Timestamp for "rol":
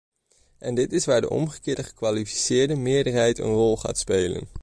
3.53-3.77